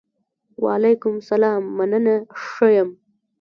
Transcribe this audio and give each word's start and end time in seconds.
وعلیکم 0.63 1.15
سلام! 1.29 1.61
مننه 1.77 2.15
ښۀ 2.43 2.67
یم. 2.75 2.89